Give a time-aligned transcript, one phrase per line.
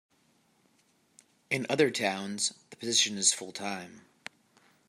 [1.51, 4.01] In other towns, the position is full-time.